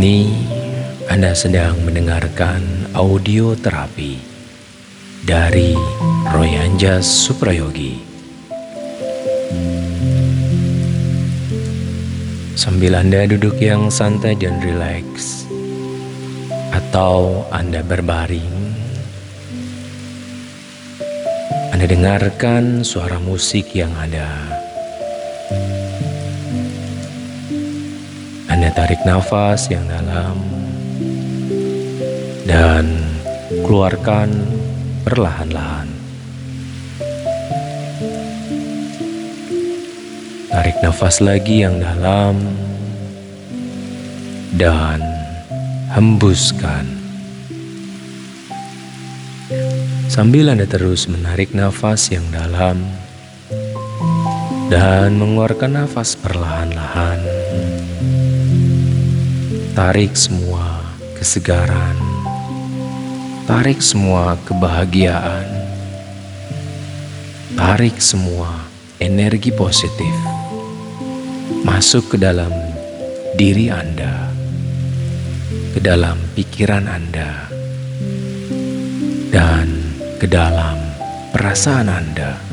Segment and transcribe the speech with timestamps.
[0.00, 0.32] Ini
[1.12, 4.16] Anda sedang mendengarkan audio terapi
[5.28, 5.76] dari
[6.32, 8.00] Roy Anjas Suprayogi.
[12.56, 15.44] Sambil Anda duduk yang santai dan rileks,
[16.72, 18.56] atau Anda berbaring,
[21.76, 24.48] Anda dengarkan suara musik yang ada.
[28.60, 30.36] Anda tarik nafas yang dalam
[32.44, 32.92] dan
[33.64, 34.28] keluarkan
[35.00, 35.88] perlahan-lahan.
[40.52, 42.36] Tarik nafas lagi yang dalam
[44.52, 45.00] dan
[45.96, 46.84] hembuskan.
[50.12, 52.76] Sambil Anda terus menarik nafas yang dalam
[54.68, 57.40] dan mengeluarkan nafas perlahan-lahan.
[59.70, 60.82] Tarik semua
[61.14, 61.94] kesegaran,
[63.46, 65.46] tarik semua kebahagiaan,
[67.54, 68.66] tarik semua
[68.98, 70.10] energi positif.
[71.62, 72.50] Masuk ke dalam
[73.38, 74.34] diri Anda,
[75.70, 77.46] ke dalam pikiran Anda,
[79.30, 79.70] dan
[80.18, 80.82] ke dalam
[81.30, 82.49] perasaan Anda.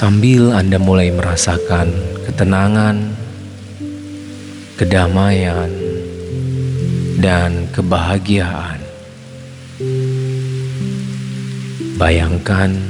[0.00, 1.92] Sambil Anda mulai merasakan
[2.24, 3.12] ketenangan,
[4.80, 5.68] kedamaian,
[7.20, 8.80] dan kebahagiaan.
[12.00, 12.80] Bayangkan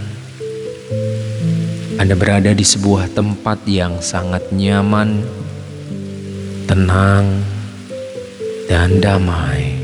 [1.98, 5.26] Anda berada di sebuah tempat yang sangat nyaman,
[6.70, 7.42] tenang,
[8.70, 9.82] dan damai.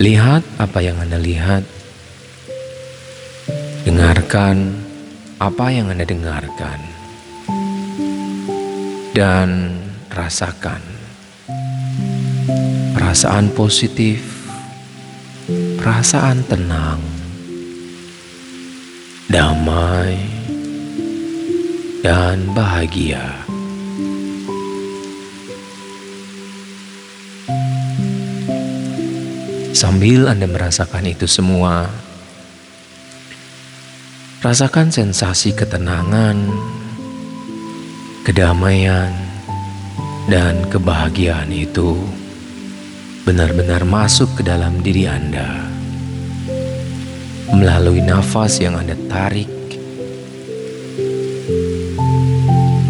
[0.00, 1.77] Lihat apa yang Anda lihat.
[3.88, 4.84] Dengarkan
[5.40, 6.76] apa yang Anda dengarkan.
[9.16, 9.80] Dan
[10.12, 10.84] rasakan
[12.92, 14.20] perasaan positif,
[15.80, 17.00] perasaan tenang,
[19.32, 20.20] damai,
[22.04, 23.40] dan bahagia.
[29.72, 31.88] Sambil Anda merasakan itu semua,
[34.38, 36.38] rasakan sensasi ketenangan,
[38.22, 39.10] kedamaian,
[40.30, 41.98] dan kebahagiaan itu
[43.26, 45.66] benar-benar masuk ke dalam diri Anda
[47.50, 49.50] melalui nafas yang Anda tarik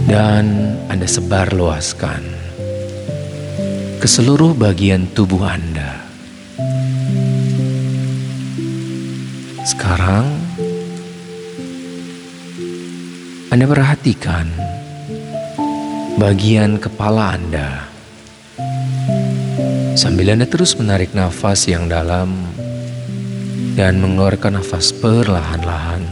[0.05, 2.29] dan Anda sebar luaskan
[3.99, 6.05] ke seluruh bagian tubuh Anda.
[9.65, 10.38] Sekarang,
[13.49, 14.45] Anda perhatikan
[16.21, 17.89] bagian kepala Anda.
[19.97, 22.45] Sambil Anda terus menarik nafas yang dalam
[23.73, 26.05] dan mengeluarkan nafas perlahan-lahan.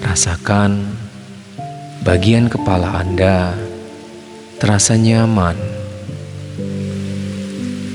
[0.00, 0.96] Rasakan
[2.00, 3.52] bagian kepala Anda
[4.56, 5.60] terasa nyaman,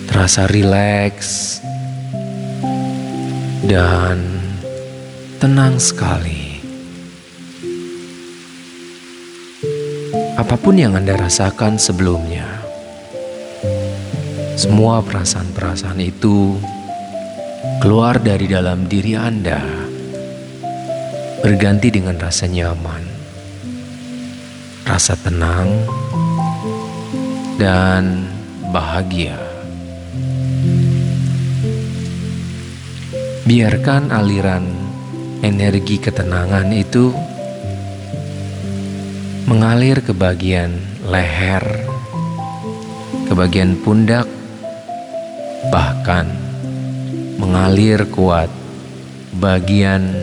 [0.05, 1.57] terasa rileks,
[3.65, 4.21] dan
[5.43, 6.42] tenang sekali.
[10.33, 12.49] Apa pun yang Anda rasakan sebelumnya,
[14.57, 16.57] semua perasaan-perasaan itu
[17.77, 19.61] keluar dari dalam diri Anda,
[21.45, 23.03] berganti dengan rasa nyaman,
[24.89, 25.69] rasa tenang,
[27.61, 28.25] dan
[28.73, 29.37] bahagia.
[33.45, 34.65] Biarkan aliran
[35.45, 37.32] energi ketenangan itu
[39.43, 41.63] mengalir ke bagian leher,
[43.27, 44.23] ke bagian pundak,
[45.67, 46.31] bahkan
[47.35, 48.47] mengalir kuat
[49.35, 50.15] bagian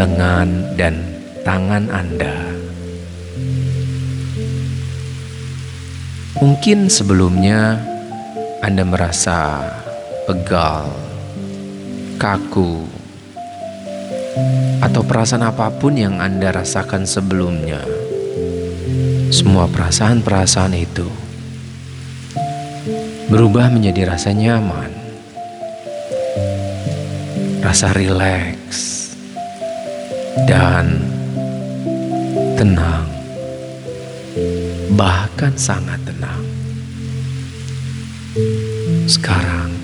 [0.00, 1.04] lengan dan
[1.44, 2.36] tangan Anda.
[6.40, 7.84] Mungkin sebelumnya
[8.64, 9.60] Anda merasa
[10.24, 10.88] pegal
[12.16, 12.80] kaku,
[14.80, 18.05] atau perasaan apa pun yang Anda rasakan sebelumnya.
[19.36, 21.04] Semua perasaan-perasaan itu
[23.28, 24.88] berubah menjadi rasa nyaman,
[27.60, 29.12] rasa rileks,
[30.48, 31.04] dan
[32.56, 33.04] tenang,
[34.96, 36.40] bahkan sangat tenang.
[39.04, 39.76] Sekarang,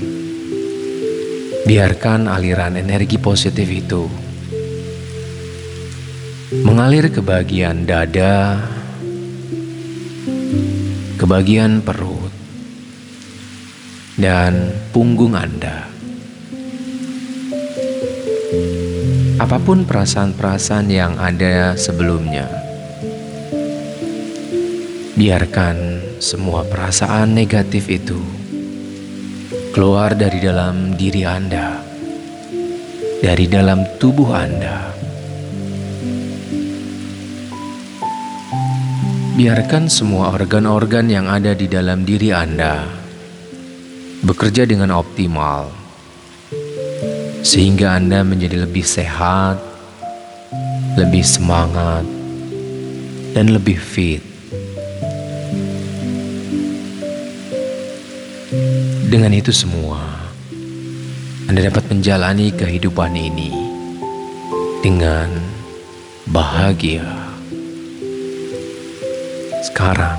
[1.63, 4.11] Biarkan aliran energi positif itu
[6.67, 8.59] mengalir ke bagian dada,
[11.23, 12.35] ke bagian perut,
[14.19, 15.87] dan punggung Anda.
[19.39, 22.51] Apa pun perasaan-perasaan yang ada sebelumnya,
[25.15, 28.19] biarkan semua perasaan negatif itu
[29.71, 31.87] keluar dari dalam diri Anda,
[33.23, 35.02] dari dalam tubuh Anda.
[39.33, 42.85] Biarkan semua organ-organ yang ada di dalam diri Anda
[44.21, 45.73] bekerja dengan optimal,
[47.41, 49.57] sehingga Anda menjadi lebih sehat,
[51.01, 52.05] lebih semangat,
[53.33, 54.21] dan lebih fit.
[59.09, 60.29] Dengan itu semua,
[61.49, 63.49] Anda dapat menjalani kehidupan ini
[64.85, 65.33] dengan
[66.29, 67.22] bahagia.
[69.63, 70.19] Sekarang,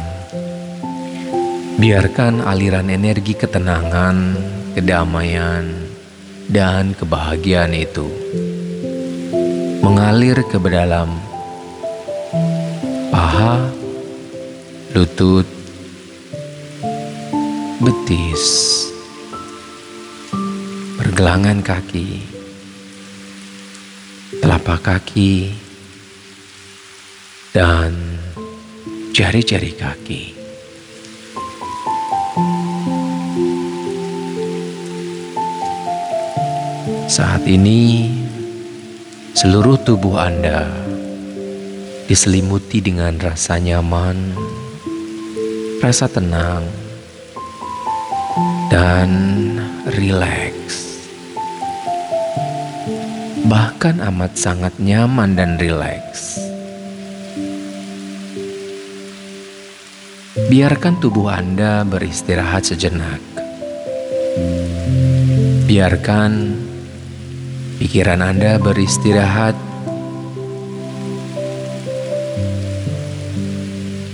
[1.75, 4.39] biarkan aliran energi ketenangan,
[4.71, 5.67] kedamaian,
[6.47, 8.07] dan kebahagiaan itu
[9.83, 11.11] mengalir ke dalam
[13.11, 13.67] paha,
[14.95, 15.43] lutut,
[17.83, 18.43] betis,
[20.95, 22.23] pergelangan kaki,
[24.39, 25.51] telapak kaki,
[27.51, 28.12] dan
[29.13, 30.23] jari-jari kaki.
[37.05, 38.09] Saat ini,
[39.37, 40.65] seluruh tubuh Anda
[42.09, 44.33] diselimuti dengan rasa nyaman,
[45.77, 46.65] rasa tenang,
[48.73, 49.13] dan
[49.93, 51.05] rileks.
[53.45, 56.52] Bahkan amat sangat nyaman dan rileks.
[60.53, 63.17] Biarkan tubuh Anda beristirahat sejenak.
[65.65, 66.53] Biarkan
[67.81, 69.57] pikiran Anda beristirahat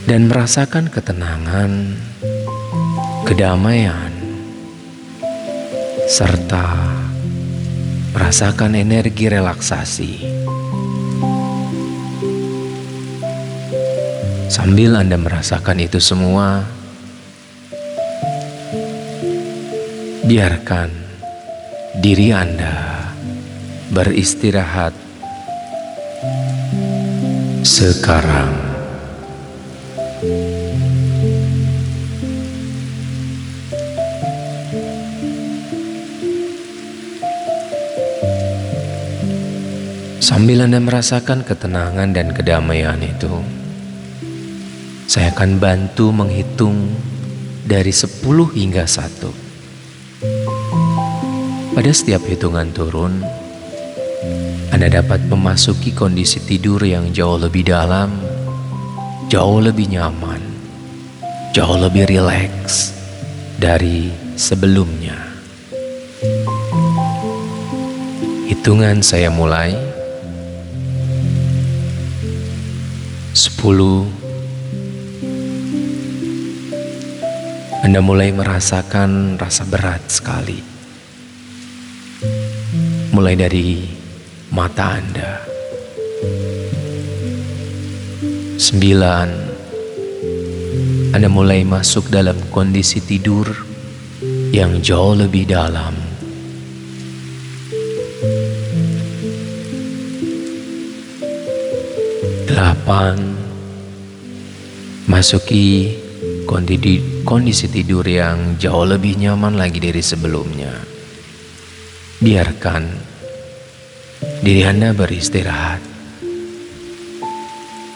[0.08, 2.00] dan merasakan ketenangan,
[3.28, 4.16] kedamaian,
[6.08, 6.88] serta
[8.16, 10.39] merasakan energi relaksasi.
[14.50, 16.66] Sambil Anda merasakan itu semua,
[20.26, 20.90] biarkan
[22.02, 23.06] diri Anda
[23.94, 24.98] beristirahat
[27.62, 28.50] sekarang.
[40.20, 43.59] Sambil Anda merasakan ketenangan dan kedamaian itu,
[45.10, 46.94] saya akan bantu menghitung
[47.66, 49.26] dari 10 hingga 1.
[51.74, 53.26] Pada setiap hitungan turun,
[54.70, 58.22] Anda dapat memasuki kondisi tidur yang jauh lebih dalam,
[59.34, 60.46] jauh lebih nyaman,
[61.58, 62.94] jauh lebih rileks
[63.58, 65.18] dari sebelumnya.
[68.46, 69.74] Hitungan saya mulai
[73.34, 74.19] 10
[77.80, 80.60] Anda mulai merasakan rasa berat sekali.
[83.16, 83.88] Mulai dari
[84.52, 85.40] mata Anda.
[88.60, 89.30] Sembilan,
[91.16, 93.48] Anda mulai masuk dalam kondisi tidur
[94.52, 95.96] yang jauh lebih dalam.
[102.44, 103.40] Delapan,
[105.08, 105.96] masuki
[106.50, 110.74] kondisi, kondisi tidur yang jauh lebih nyaman lagi dari sebelumnya.
[112.18, 112.84] Biarkan
[114.42, 115.78] diri Anda beristirahat.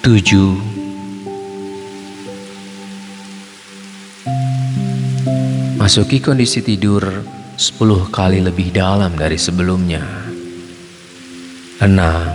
[0.05, 0.53] Tujuh,
[5.81, 7.25] masuki kondisi tidur
[7.57, 10.05] sepuluh kali lebih dalam dari sebelumnya.
[11.81, 12.29] Enam,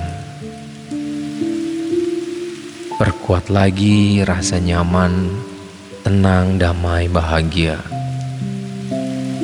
[2.99, 5.48] perkuat lagi rasa nyaman
[6.09, 7.77] tenang, damai, bahagia.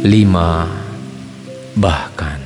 [0.00, 0.64] Lima,
[1.76, 2.40] bahkan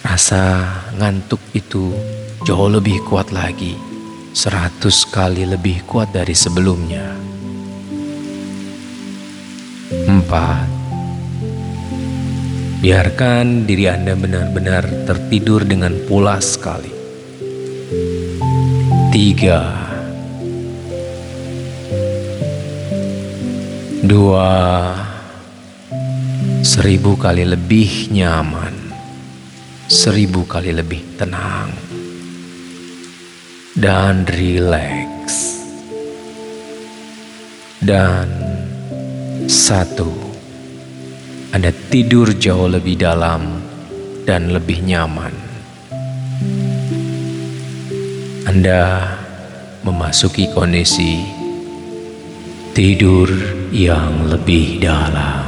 [0.00, 1.92] rasa ngantuk itu
[2.48, 3.76] jauh lebih kuat lagi,
[4.32, 7.12] seratus kali lebih kuat dari sebelumnya.
[10.08, 10.64] Empat,
[12.80, 16.96] biarkan diri Anda benar-benar tertidur dengan pulas sekali.
[19.12, 19.87] tiga,
[24.08, 24.96] dua,
[26.64, 28.72] seribu kali lebih nyaman,
[29.84, 31.68] seribu kali lebih tenang,
[33.76, 35.60] dan rileks,
[37.84, 38.32] dan
[39.44, 40.08] satu,
[41.52, 43.60] Anda tidur jauh lebih dalam
[44.24, 45.36] dan lebih nyaman.
[48.48, 49.04] Anda
[49.84, 51.20] memasuki kondisi
[52.72, 55.44] tidur yang lebih dalam.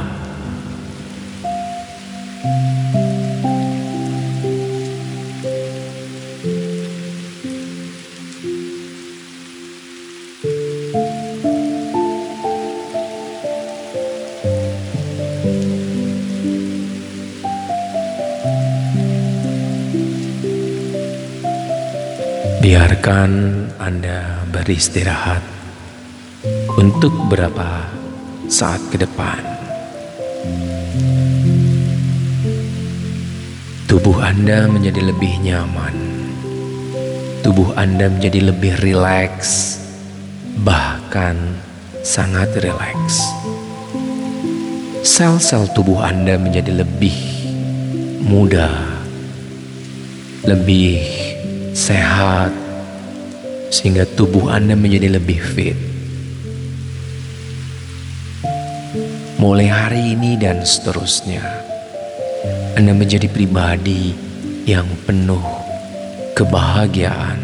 [22.61, 23.31] Biarkan
[23.81, 25.41] Anda beristirahat
[26.77, 28.00] untuk beberapa
[28.51, 29.39] saat ke depan.
[33.87, 35.95] Tubuh Anda menjadi lebih nyaman.
[37.47, 39.79] Tubuh Anda menjadi lebih rileks,
[40.67, 41.39] bahkan
[42.03, 43.23] sangat rileks.
[45.01, 47.15] Sel-sel tubuh Anda menjadi lebih
[48.19, 48.67] muda,
[50.43, 51.07] lebih
[51.71, 52.51] sehat,
[53.71, 55.90] sehingga tubuh Anda menjadi lebih fit.
[59.41, 61.41] Mulai hari ini dan seterusnya,
[62.77, 64.13] Anda menjadi pribadi
[64.69, 65.41] yang penuh
[66.37, 67.41] kebahagiaan.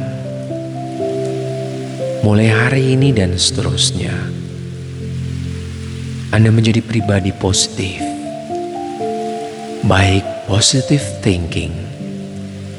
[2.21, 4.13] Mulai hari ini dan seterusnya,
[6.29, 7.97] Anda menjadi pribadi positif,
[9.81, 11.73] baik positive thinking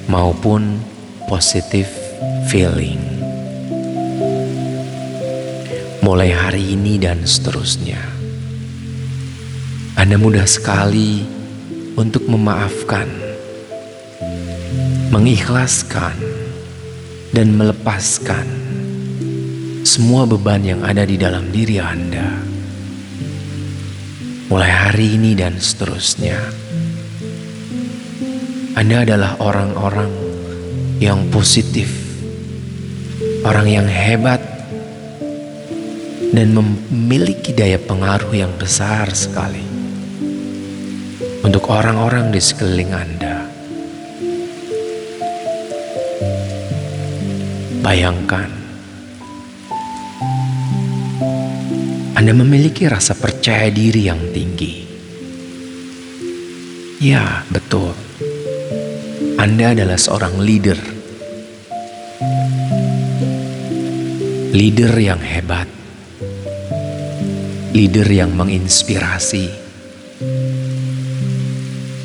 [0.06, 0.78] maupun
[1.26, 1.90] positive
[2.46, 3.02] feeling.
[6.06, 8.17] Mulai hari ini dan seterusnya,
[10.08, 11.20] Anda mudah sekali
[11.92, 13.12] untuk memaafkan,
[15.12, 16.16] mengikhlaskan,
[17.36, 18.48] dan melepaskan
[19.84, 22.40] semua beban yang ada di dalam diri Anda.
[24.48, 26.40] Mulai hari ini dan seterusnya,
[28.80, 30.08] Anda adalah orang-orang
[31.04, 31.92] yang positif,
[33.44, 34.40] orang yang hebat,
[36.32, 39.67] dan memiliki daya pengaruh yang besar sekali
[41.44, 43.36] untuk orang-orang di sekeliling Anda.
[47.84, 48.50] Bayangkan,
[52.18, 54.86] Anda memiliki rasa percaya diri yang tinggi.
[56.98, 57.94] Ya, betul
[59.38, 60.74] anda adalah seorang leader.
[64.50, 65.70] Leader yang hebat.
[67.70, 69.67] Leader yang menginspirasi.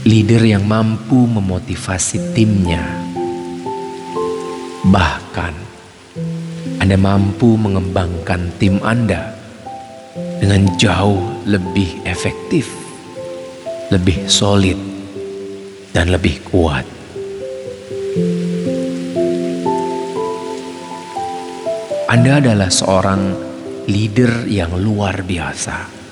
[0.03, 2.83] Leader yang mampu memotivasi timnya.
[4.83, 5.55] Bahkan
[6.83, 9.31] Anda mampu mengembangkan tim Anda
[10.43, 12.67] dengan jauh lebih efektif,
[13.95, 14.75] lebih solid,
[15.95, 16.83] dan lebih kuat.
[22.11, 23.21] Anda adalah seorang
[23.87, 26.02] leader yang luar biasa.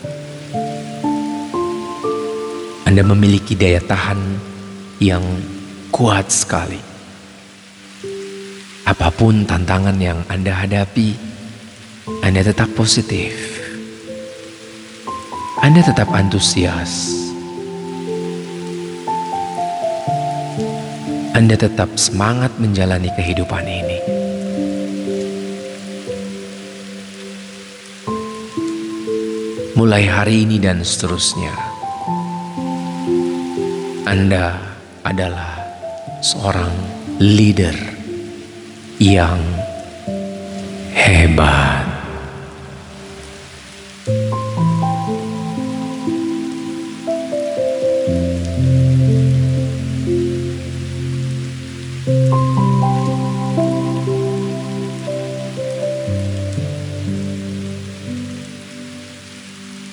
[2.92, 4.20] Anda memiliki daya tahan
[5.00, 5.24] yang
[5.96, 6.76] kuat sekali.
[8.84, 11.16] Apa pun tantangan yang Anda hadapi,
[12.20, 13.32] Anda tetap positif.
[15.64, 17.16] Anda tetap antusias.
[21.32, 24.00] Anda tetap semangat menjalani kehidupan ini.
[29.80, 31.71] mulai hari ini dan seterusnya.
[34.02, 34.58] Anda
[35.06, 35.62] adalah
[36.26, 36.74] seorang
[37.22, 37.78] leader
[38.98, 39.38] yang
[40.90, 41.86] hebat.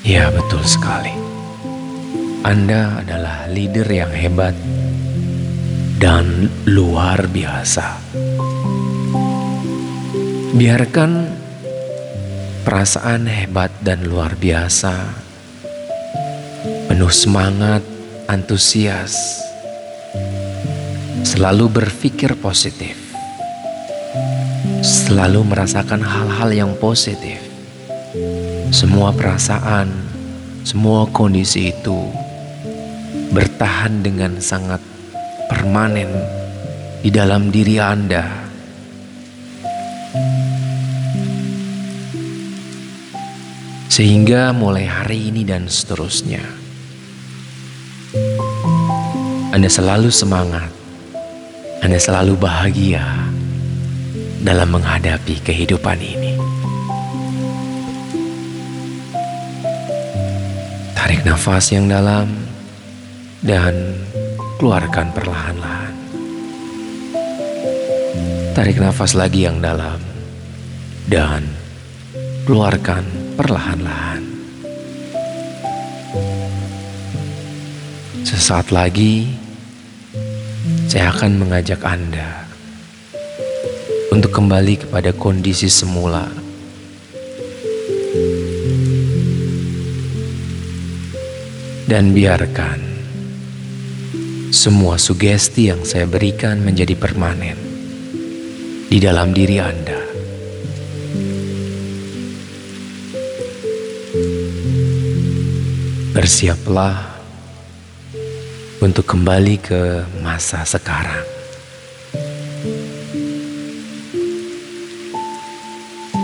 [0.08, 1.12] Ya, betul sekali.
[2.40, 3.04] Anda
[3.48, 4.52] leader yang hebat
[5.98, 7.98] dan luar biasa.
[10.54, 11.10] Biarkan
[12.64, 14.94] perasaan hebat dan luar biasa,
[16.88, 17.80] penuh semangat,
[18.28, 19.40] antusias,
[21.24, 23.08] selalu berpikir positif.
[24.78, 27.42] selalu merasakan hal-hal yang positif.
[28.70, 29.90] Semua perasaan,
[30.64, 32.07] semua kondisi itu
[33.28, 34.80] bertahan dengan sangat
[35.48, 36.08] permanen
[37.04, 38.48] di dalam diri Anda.
[43.88, 46.44] Sehingga mulai hari ini dan seterusnya,
[49.50, 50.70] Anda selalu semangat,
[51.82, 53.02] Anda selalu bahagia
[54.38, 56.38] dalam menghadapi kehidupan ini.
[60.94, 62.47] Tarik nafas yang dalam
[63.42, 63.94] dan
[64.58, 65.94] keluarkan perlahan-lahan.
[68.58, 70.02] Tarik nafas lagi yang dalam
[71.06, 71.46] dan
[72.42, 73.06] keluarkan
[73.38, 74.26] perlahan-lahan.
[78.26, 79.30] Sesaat lagi,
[80.90, 82.48] saya akan mengajak Anda
[84.10, 86.26] untuk kembali kepada kondisi semula
[91.86, 92.87] dan biarkan
[94.48, 97.56] semua sugesti yang saya berikan menjadi permanen
[98.88, 100.00] di dalam diri Anda.
[106.16, 106.96] Bersiaplah
[108.80, 109.82] untuk kembali ke
[110.24, 111.24] masa sekarang.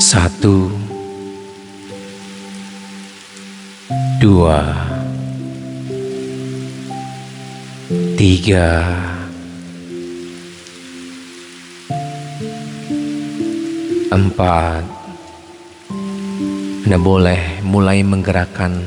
[0.01, 0.73] Satu,
[4.19, 4.94] dua,
[8.15, 8.95] tiga,
[14.15, 14.85] empat.
[16.85, 18.87] Anda boleh mulai menggerakkan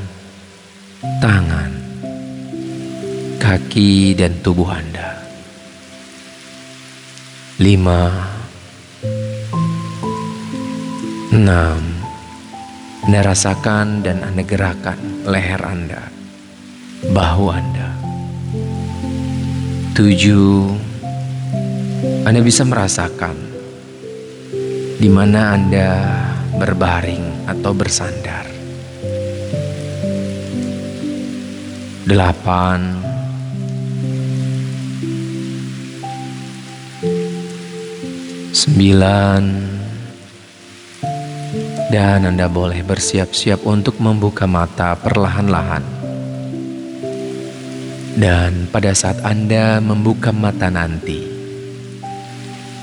[1.20, 1.72] tangan,
[3.42, 5.20] kaki, dan tubuh Anda.
[7.60, 8.02] Lima,
[11.36, 11.82] enam.
[13.08, 16.12] Anda rasakan dan Anda gerakan leher Anda,
[17.12, 17.77] bahu Anda
[19.98, 20.78] tujuh,
[22.22, 23.34] Anda bisa merasakan
[25.02, 25.90] di mana Anda
[26.54, 28.46] berbaring atau bersandar.
[32.06, 32.80] Delapan,
[38.54, 39.44] sembilan,
[41.90, 45.97] dan Anda boleh bersiap-siap untuk membuka mata perlahan-lahan.
[48.18, 51.22] Dan pada saat Anda membuka mata nanti,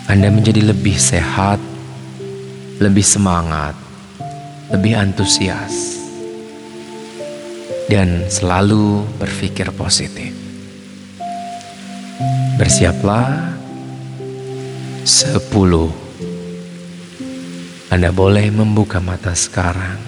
[0.06, 1.58] Anda menjadi lebih sehat,
[2.78, 3.74] lebih semangat,
[4.70, 5.98] lebih antusias,
[7.90, 10.30] dan selalu berpikir positif.
[12.54, 13.58] Bersiaplah,
[15.02, 15.90] sepuluh.
[17.90, 19.98] Anda boleh membuka mata sekarang.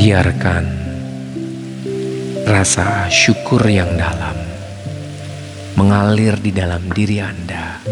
[0.00, 0.64] Biarkan
[2.48, 4.32] rasa syukur yang dalam
[5.76, 7.84] mengalir di dalam diri Anda,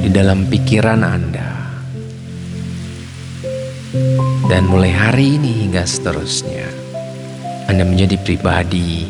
[0.00, 1.52] di dalam pikiran Anda,
[4.48, 6.64] dan mulai hari ini hingga seterusnya,
[7.68, 9.04] Anda menjadi pribadi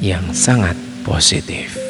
[0.00, 1.89] yang sangat positif.